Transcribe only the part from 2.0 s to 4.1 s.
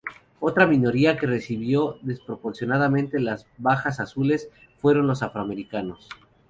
desproporcionadamente las bajas